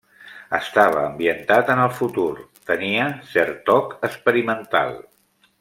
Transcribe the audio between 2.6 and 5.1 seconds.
tenia cert toc experimental.